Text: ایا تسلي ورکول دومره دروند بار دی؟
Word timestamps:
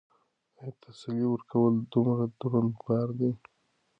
ایا 0.59 0.69
تسلي 0.83 1.25
ورکول 1.29 1.73
دومره 1.91 2.25
دروند 2.39 2.73
بار 2.83 3.09
دی؟ 3.19 3.31